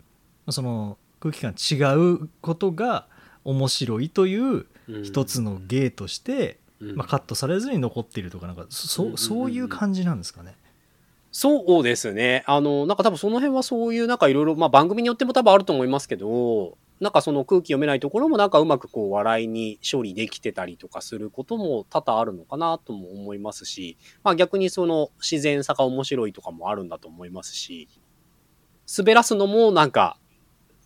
[0.49, 3.07] その空気感違うことが
[3.45, 4.67] 面白いという
[5.03, 10.57] 一つの芸として、うんまあ、カットされずに残っているとかなんかそそういう感じなんですかね？
[11.31, 12.45] そうですね。
[12.47, 27.89] あの、なんか多分その辺はそういうなんかいろいろ、まあ番組によっても多分あると思いますけど、なんかその空気読めないところもなんかうまくこう笑いに処理できてたりとかすることも多々あるのかなとも思いますし、まあ逆にその自然さが面白いとかもあるんだと思いますし、
[28.99, 30.19] 滑らすのもなんか、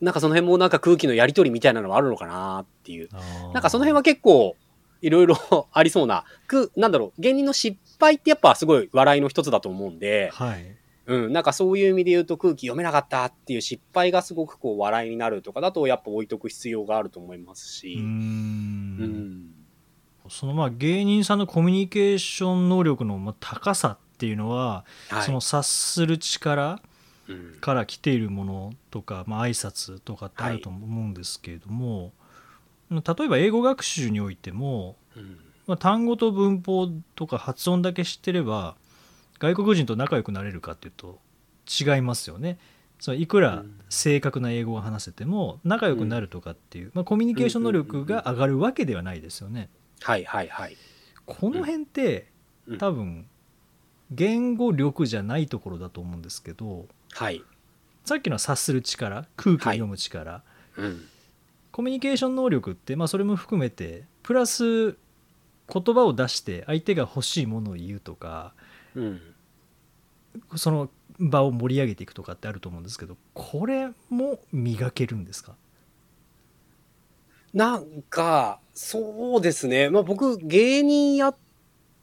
[0.01, 3.09] なんかその辺もなんか空気のやりとりみたいなのはあるのかなっていう。
[3.55, 4.57] なんかその辺は結構
[5.03, 17.95] いろいろありそうな、 く、なんだろう、芸人の失敗ってやっぱすごい笑いの一つだと思うんで、はいうん、なんかそういう意味で言うと空気読めなかったっていう失敗がすごくこう笑いになるとかだとやっぱ置いとく必要があると思いますし。
[17.95, 18.03] うん
[19.05, 19.55] ん。
[20.29, 25.23] そのまあ芸人さんのコミュニケーション能力のまあ高さっていうのは、はい。
[25.23, 26.96] その察する力うん
[27.61, 32.13] から来ているものとか、まあ挨拶とかってあると思うんですけれども、
[32.91, 35.39] 例えば英語学習においても、うん。
[35.67, 38.77] まあ、単語と文法とか発音だけ知ってれば
[39.41, 41.19] 外国人と仲良くなれるかっていうと
[41.69, 42.59] 違いますよね。
[43.01, 43.81] そのいくらうん。
[43.89, 49.69] 正確な英語を話せても仲良くなるとかっていう、まあ、コミュニケーション能力が上がるわけではないですよね。
[50.01, 50.77] はいはいはい。
[51.25, 52.31] この辺って
[52.67, 52.79] うん。
[52.79, 53.27] 多分
[54.13, 56.87] 言語力じゃないところだと思うんですけど
[57.17, 57.43] はい。
[58.05, 60.43] さっきのは察する力空気を読む力、
[60.77, 61.01] うん。
[61.73, 64.97] コミュニケーション能力って、まあ、それも含めてプラス言
[65.67, 68.53] 葉を出して相手が欲しいものを言うとか
[68.95, 69.21] うん。
[70.57, 75.55] その場を盛り上げていくとかってあると思うんですけどこれも磨けるんですか？
[77.55, 79.89] なんか、そうですね。
[79.89, 81.37] まあ僕、芸人やっ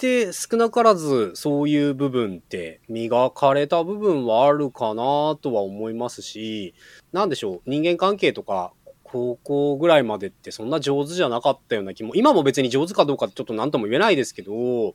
[0.03, 6.73] て少なからずそういう部分って磨かれた部分はあるかなとは思いますし、
[7.13, 14.93] なんでしょう、人間関係とか、高校ぐらいまでってそんな上手じゃなかったような気も、今も別に上手かどうかちょっと何とも言えないですけど、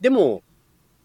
[0.00, 0.42] でも、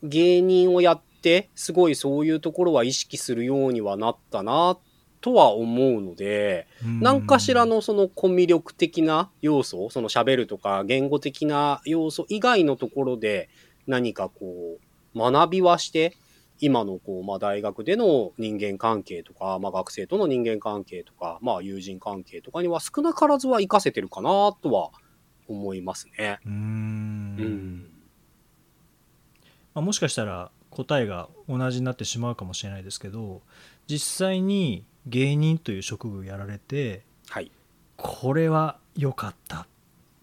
[0.01, 4.79] 芸人をやって、すごいそういうところは意識するようにはなったなっ、
[5.21, 6.67] とは思うので、
[7.01, 13.49] 何かしらのそのコミュ力的な要素、その喋るとか言語的な要素以外のところで
[13.88, 14.77] 何かこ
[15.15, 16.15] う学びはして、
[16.62, 24.91] 今のこう、まあ大学での人間関係とか、まあ学生との人間関係とか、まあ友人関係とかには少なからずは活かせてるかなとは
[25.47, 26.39] 思いますね。
[26.45, 27.89] うーんうん。
[29.73, 33.41] まあ、もしかしたら答えが同じになってしまうかもしれないですけど
[33.88, 37.51] 実際に芸人という職業をやられてはい。
[37.97, 39.67] これは良かった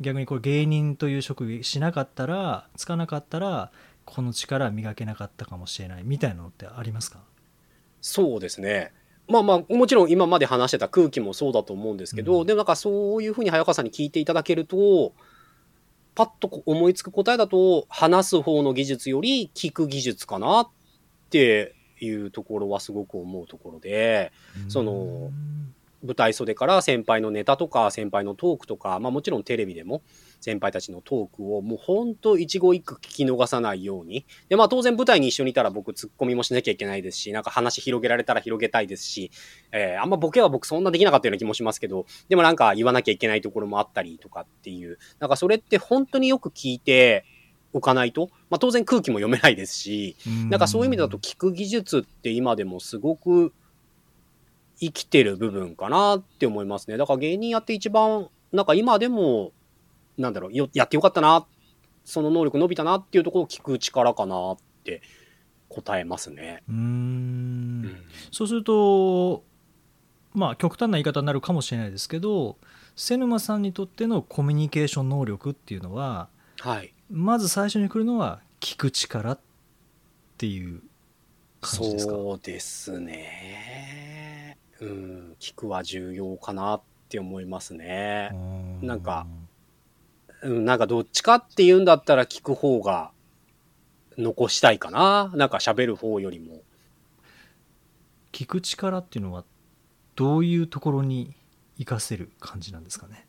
[0.01, 3.71] 逆にこれ芸人という職業しなかったらつかなかったら
[4.05, 7.21] この力磨けなかったかもしれないみたいなのってありますか？
[8.01, 8.93] そうですね。
[9.29, 15.13] まあまあ、もちろん今まで話してた空気もそうだと思うんですけど、うんでもなんかそういうふうに早川さんに聞いていただけると、
[16.15, 20.69] パッと思いつく答えだと、話す方の技術より聞く技術かなっ
[21.31, 24.33] ていうところはすごく思うところで、
[24.69, 30.03] そのうん舞台袖から先輩のネタとか先輩のトークとか、まあもちろんテレビでも
[30.41, 34.25] 先輩たちのトークをもうほんと一語一句聞き逃さないように。
[34.49, 39.31] で、まあ当然舞台に一緒にいたら僕ツッコミもしなきゃいけないですし、なんか話広げられたら広げたいですし、
[39.73, 47.25] えーあんまボケは僕そんなできなかったような気もしますけど、でもなんか言わなきゃいけないところもあったりとかっていう、なんかそれって本当によく聞いて
[47.77, 50.17] おかないと、まあ当然空気も読めないですし、
[50.49, 53.53] なんかそういう意味だと聞く技術って今でもすごく
[54.81, 56.97] 生きてる部分かなって思いますね。
[56.97, 59.53] だから芸人やって一番、なんか今でも、
[60.17, 61.47] なんだろう、よやってよかったな、
[62.05, 65.03] その能力伸びたなっていうところを聞く力かなって
[65.69, 66.63] 答えますね。
[66.69, 66.81] うーんう
[67.89, 67.97] ん
[68.31, 69.45] そうすると
[70.35, 72.57] まあ極端な言い方になるかもしれないですけど
[72.95, 76.29] 瀬沼さんにとってのコミュニケーション能力っていうのは
[76.61, 76.93] はい。
[77.11, 79.39] まず最初に来るのは聞く力っ
[80.39, 80.83] ていう
[81.61, 82.13] 感じですか？
[82.13, 84.59] そうですね。
[84.81, 88.31] うん、聞くは重要かなって思いますね。
[88.83, 89.27] うなんか
[90.43, 93.11] うん、なんかどっちかって言うんだったら聞く方が
[94.19, 95.31] 残したいかな。
[95.35, 96.63] なんか喋る方よりも。
[98.33, 99.45] 聞く力っていうのは
[100.15, 101.35] どういうところに
[101.79, 103.26] 活かせる感じなんですかね？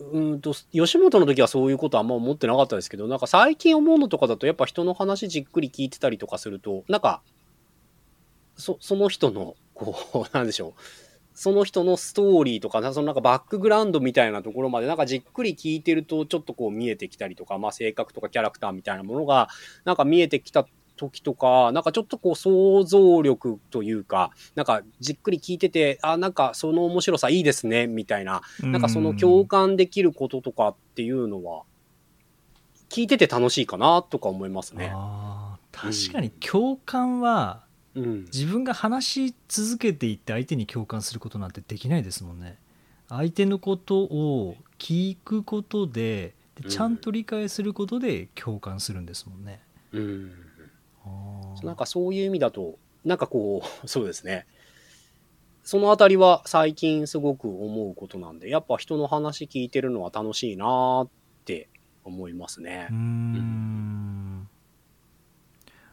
[0.00, 7.22] うんと、吉本の時はそういうことあんま思ってなかったですけど、なんか最近思うのとかだとやっぱ人の話じっくり聞いてたりとかすると、なんか、
[8.56, 10.80] そ、の人の、こう、 なんでしょう。
[11.34, 19.48] その人のストーリーとか、そのなんかバックグラウンドみたいなところまでなんかじっくり聞いてるとちょっとこう見えてきたりとか、まあ性格とかキャラクターみたいなものが
[19.84, 20.66] なんか見えてきた
[20.98, 31.62] 時とか、なんかちょっとこう想像力というか、なんかじっくり聞いてて、あ、なんかその面白さいいですね、みたいな、なんかその共感できることとかっていうのは、
[32.90, 34.92] 聞いてて楽しいかなとか思いますね。
[35.72, 38.24] 確かに共感はうん。
[38.26, 42.58] 自分が話し続けていって相手に共感することなんてできないですもんね
[43.08, 46.34] 相手のことを聞くことで
[46.68, 49.60] ちゃんと理解することで共感するんですもんね、
[49.92, 50.32] うん。
[50.32, 50.47] あー
[51.62, 54.46] なんかそういう意味だと、なんかこう、 そうですね。
[55.64, 61.08] そのあたりは最近すごく思うことなんで、やっぱ人の話聞いてるのは楽しいなーっ
[61.44, 61.68] て
[62.04, 62.96] 思いますねうー。
[62.96, 64.48] ん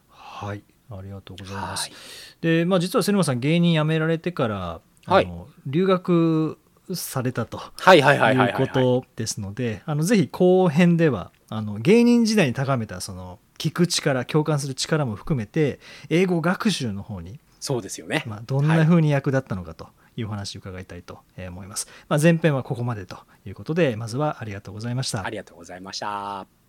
[0.07, 1.93] はいありがとうございます、はい。
[2.41, 6.57] で、まあ、実は瀬沼さん芸人辞められてから、はいあの留学
[6.93, 18.23] されたとはいうはい、ことですのであのぜひ後編ではあの芸人時代に高めたその聞く力共感する力も含めて英語学習の方に、そうですよね。
[18.27, 26.64] まあ、どんな風に役立ったのかというお話を伺いたいとえー思います、まあ、前編はここまでということでまずはありがとうございましたありがとうございました。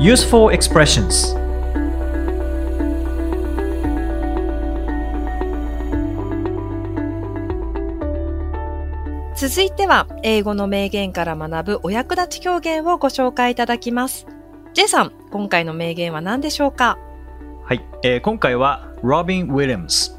[0.00, 1.36] Useful expressions
[9.36, 14.26] 続いては、英語の名言から学ぶお役立ち表現をご紹介いただきます。
[14.72, 16.96] J さん、今回の名言は何でしょうか？
[17.62, 20.12] はい、えー今回はロビン・ウィリアムズ、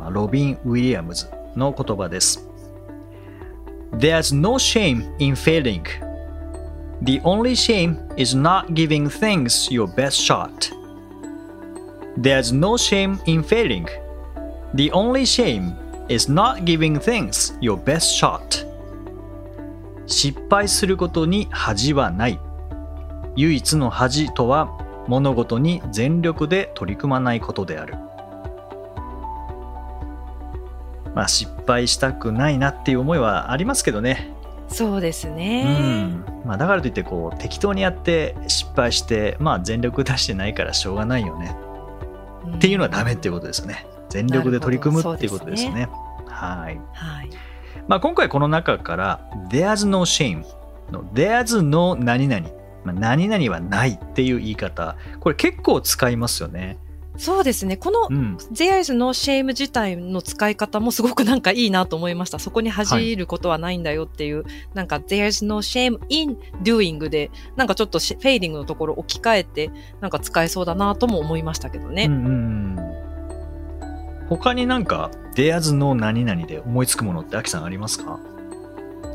[0.00, 2.44] まあロビン・ウィリアムズの言葉です。
[3.92, 5.82] There's no shame in failing.
[7.04, 10.70] The only shame is not giving things your best shot.
[12.16, 13.88] There's no shame in failing.
[14.74, 15.74] The only shame
[16.08, 18.64] is not giving things your best shot.
[20.06, 22.38] 失敗することに恥はない。
[23.34, 24.68] 唯一の恥とは
[25.08, 27.96] 物事に全力で取り組まないことである。
[31.16, 34.40] まあ失敗したくないなっていう思いはありますけどね。
[34.72, 36.04] そうですうね。
[36.04, 36.24] ん。
[36.44, 41.56] まあだからといってこう適当にやって失敗してまあ全力出してないからしょうがないよね
[42.44, 43.86] うんっていうのはダメっていうことですよね。
[44.08, 45.88] 全力で取り組むっていうことですなるね。
[46.26, 46.80] はい。
[46.92, 47.30] はい。
[47.88, 49.20] まあ今回この中から
[49.50, 50.44] There's no shame
[50.90, 52.48] の There's no 何々、
[52.84, 56.78] まあ、何々はないっていう言い方これ結構使いますよね。
[57.16, 57.76] そうですね。
[57.76, 62.38] このうん There is no shame 自体の使い方もすごくなんかいいなと思いました。
[62.38, 64.44] そこに恥じることはないんだよっていう、
[64.74, 72.06] なんか There is no shame in doing で、なんかちょっとシフェーディングのところ置き換えて、なんか使えそうだなとも思いましたけどね。
[72.06, 72.92] うんうんうん
[74.28, 78.18] 他になんか There's no 何々で思いつくものってアキさんありますか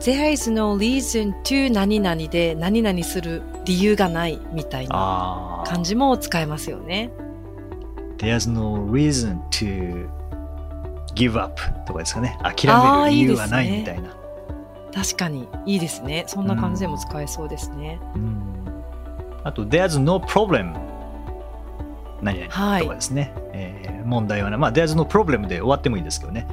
[0.01, 7.09] ？There is no reason to 何々で何々する理由がないみたいな感じも使えますよね。
[8.17, 10.09] There's no reason to
[11.15, 12.37] give up とかですかね。
[12.43, 14.09] 諦める理由はないみたいな。
[14.93, 16.23] 確かにいいですね。
[16.27, 17.99] そんな感じでも使えそうですね。
[18.15, 18.43] うん
[19.43, 20.75] あと、There's no problem
[22.21, 23.33] 何々はいとかですね。
[23.53, 24.59] えー問題はない。
[24.59, 26.47] まあ、There's no problem で終わってもいいですけどね。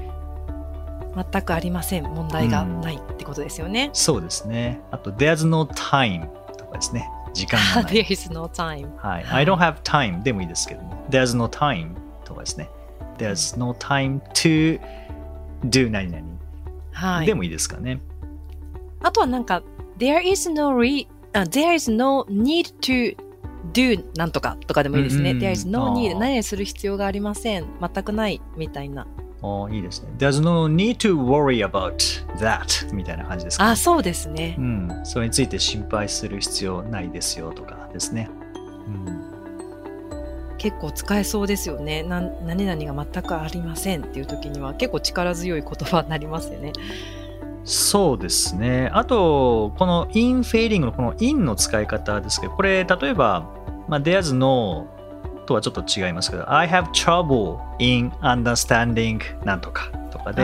[1.32, 2.02] 全くありません。
[2.02, 3.90] 問題がないってことですよね。
[3.92, 4.80] そうですね。
[4.90, 6.26] あと、There's no time
[6.58, 7.08] とかですね。
[7.34, 7.92] 時間がない。
[7.92, 8.96] There is no time.
[8.96, 9.24] はい。
[9.24, 11.04] はい I don't have time でもいいですけども。
[11.10, 12.70] There's no time とかですね。
[13.18, 14.80] There's no time to
[15.64, 16.24] do 何々。
[16.92, 17.26] はい。
[17.26, 18.00] でもいいですかね。
[19.02, 19.62] あとはなんか、
[19.98, 23.16] there is no re, あ there is no need to
[23.72, 25.32] do なんとかとかでもいいですね。
[25.32, 27.66] there is no あ need ー何々する必要がありません。
[27.80, 29.06] 全くないみたいな。
[29.46, 30.08] おいいですね。
[30.16, 31.96] There's no need to worry about
[32.38, 33.70] that みたいな感じですか、ね。
[33.72, 34.62] あ、そうですねう。
[34.62, 35.00] ん。
[35.04, 38.30] それについて心配する必要ないですよとかですね。
[38.86, 39.24] うん。
[40.56, 42.02] 結構使えそうですよね。
[42.02, 46.72] なん何々が全くありませんっていう時には結構力強い言葉になりますよね。
[47.64, 48.90] そうですね。
[48.94, 53.50] あと、この in フェーディングのこの in の使い方ですけど、これ、例えば、
[53.88, 54.86] まあ、there's no
[55.44, 60.42] とはちょっと違いますけど、I have trouble in understanding なんとかとかで、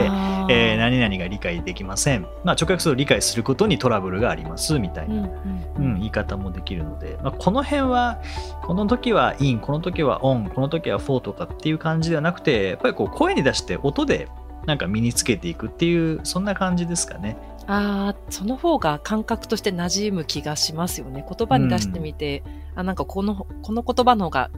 [0.48, 2.22] えー何々が理解できません。
[2.44, 5.32] まあ、直訳すると理解することにトラブルがありますみたいな、うんうんう
[5.78, 8.20] うんん、言い方もできるので、まあ、この辺は、
[8.62, 14.28] この時は in、この時は on、この時は for とかっていう感じではなくて、やっぱりこう声に出して音で
[14.66, 17.36] なんか身につけていくっていう、そんな感じですかね。
[17.66, 21.24] ああ、その方が感覚として馴染む気がしますよね。
[21.26, 22.42] 言葉に出してみて、
[22.74, 24.50] あ、なんかこの、この言葉の方が、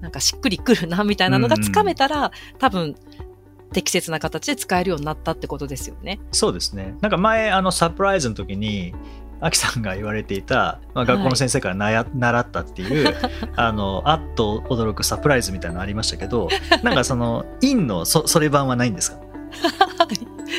[0.00, 2.94] なんかしっくりくるな、みたいなのがつかめたら、多分、
[3.72, 6.18] 適切な形で使えるようになったってことですよね。
[6.32, 6.96] そうですね。
[7.00, 8.94] なんか前、あの、サプライズの時に、
[9.42, 13.14] アキさんが言われていた、まあ、学校の先生からなや、習ったっていう、
[13.56, 16.48] あの、あっと驚くサプライズみたいなのありましたけど、
[16.82, 19.18] なんかその、インのそそれ版はないんですか？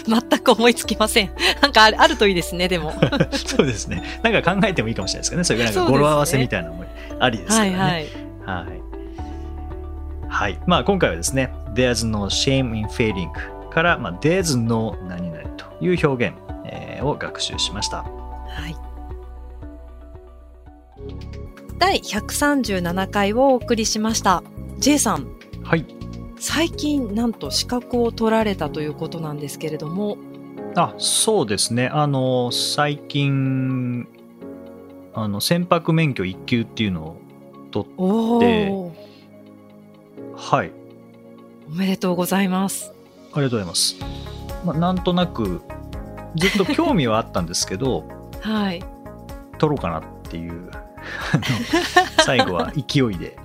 [0.08, 1.32] 全く思いつきません。
[1.62, 2.94] なんかあるあるといいですね、でも。
[3.32, 4.02] そうですね。
[4.24, 5.44] なんか考えてもいいかもしれないですけどね。
[5.44, 6.86] それがなんかそうですね語呂合わせみたいなのも
[7.20, 7.78] ありですからね。
[7.78, 8.66] はいはい。
[8.68, 8.81] はい。
[10.32, 10.60] はい。
[10.66, 13.30] まあ今回はですね、There's no shame in failing
[13.70, 17.98] から、まあ、There's no 何々という表現、えーを学習しました。
[17.98, 18.76] はい。
[21.78, 24.44] 第137回をお送りしました。
[24.78, 25.28] J さん、
[25.64, 25.86] はい。
[26.40, 30.18] 最近なんと資格を取られたということなんですけれども、
[30.76, 31.88] あ、そうですね。
[31.88, 34.08] あの、最近、
[35.14, 37.18] あの、船舶免許1級っていうのを
[37.72, 38.91] 取っおでお、
[40.42, 40.72] はい。
[41.68, 42.92] おめでとうございます。
[43.32, 43.96] ありがとうございます。
[44.66, 45.62] まあ、なんとなく、
[46.36, 48.04] ずっと興味はあったんですけど、
[48.42, 48.84] はい。
[49.60, 50.72] 取ろうかなっていう、
[52.26, 53.38] 最後は勢いで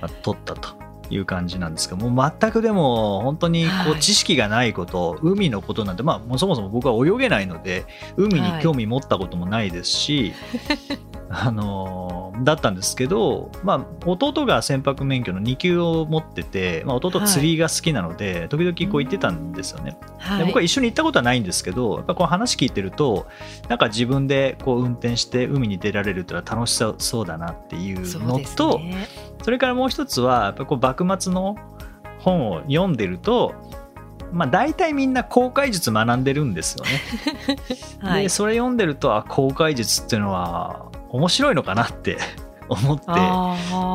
[0.00, 0.70] まあ取ったと
[1.10, 7.84] いう感じなんですけど、もう全くでも本当にこはいう知識がないこと、海のことなんて、まあ、もうそもそも僕は泳げないので、
[8.16, 10.32] 海に興味持ったこともないですし、
[11.30, 19.98] あのーだったんですけど、まあ、弟が船舶免許の2級を持ってて、まあ、弟釣りが好きなので、時々こう行ってたんですよね。
[20.18, 20.38] は。
[20.38, 23.26] で僕はい一緒に行ったことはないんですけどやっぱこう話聞いてると
[23.68, 29.06] なんか自分でこう運転して海に出られるってのは楽しそうだなっていうのとそ,、ね。
[29.48, 31.56] れからもう一つはやっぱこう幕末の
[32.18, 33.54] 本を読んでると
[34.32, 36.90] まあ大体みんな航海術学んでるんですよね。
[38.00, 38.28] はいで。
[38.28, 42.18] それ読んでるとあ航海術っていうのは面白いのかなって
[42.68, 43.04] 思って。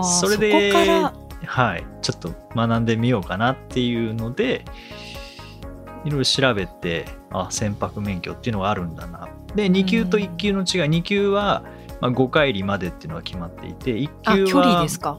[0.03, 1.13] それでそこから、
[1.45, 4.65] はい、ちょっと学んでみようかなっていうので
[6.03, 11.63] いろいろ調べてあ船舶免許っていうのがあるんだなで2級と1級の違い2級は、
[12.01, 15.17] まあ、5海里までっていうのが決まっていて1あ、級距離はですか？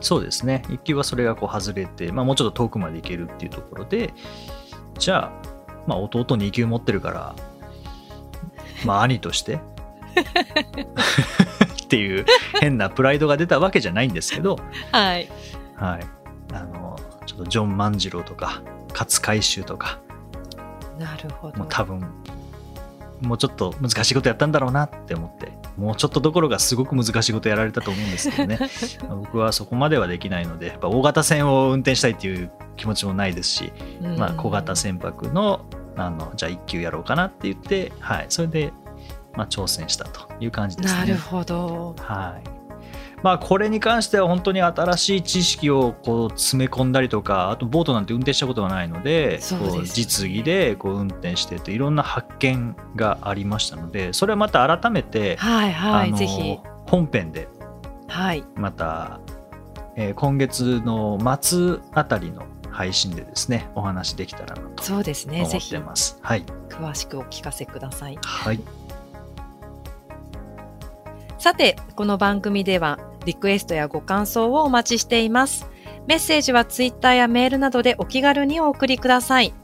[0.00, 4.14] そうですね1級はそれがこう外れて、まあ、もうちょっと遠くまで行けるっていうところで
[4.98, 5.32] じゃあ、
[5.86, 7.34] まあ、弟2級持ってるから
[8.86, 9.60] まあ兄として
[11.84, 12.24] っていう
[12.60, 14.58] 変なプライドが出たわけじゃないんですけど
[14.92, 15.28] はい。
[15.76, 16.06] はい。
[16.52, 16.96] あの、
[17.26, 19.98] ちょっとジョン万次郎とか、勝海舟とか、
[20.98, 21.58] なるほど。
[21.58, 22.00] もう多分、
[23.22, 28.58] もうちょっと難しいことやったんだろうなって思って、もうちょっとどころかすごく難しいことやられたと思うんですけどね
[29.08, 33.72] 僕はそこまではできないのでやっぱ大型船を運転したいっていう気持ちもないですし、
[34.18, 35.64] まあ、小型船舶の
[35.96, 38.72] あのじゃあ1級やろうかなって言って、はい、それで、
[39.34, 41.00] まあ、挑戦したという感じですね。
[41.00, 41.94] なるほど。
[41.98, 42.60] はい
[43.22, 56.58] まあ、これに関しては本当に新しい知識をこう詰め込んだりとかあとボートなんて運転したことがないのでそうですこう実技でこう運転してていろんな発見がありましたのでそれはまた改めて、はいはい、ぜひ。
[56.86, 57.48] 本編で
[58.08, 58.44] はい。
[58.56, 59.20] また、
[59.96, 65.40] えー今月の末あたりの配信でですねお話できたらなとそうですね。
[65.40, 66.18] 思っぜひてます。
[66.22, 68.18] はい、詳しくお聞かせください。
[68.22, 68.60] はい、
[71.40, 75.66] さて、この番組ではリクエストやご感想をお待ちしています。
[76.06, 79.54] メッセージはツイッターやメールなどでお気軽にお送りください。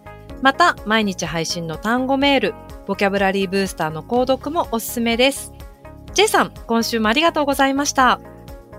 [0.40, 2.54] また、毎日配信の単語メール、
[2.86, 5.52] ボキャブラリーブースターの購読もおすすめです。
[6.14, 8.20] J さん、今週もありがとうございました。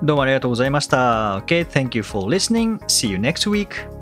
[0.02, 1.38] どうもありがとうございました。
[1.46, 2.80] Okay, thank you for listening.
[2.88, 3.97] See you next week.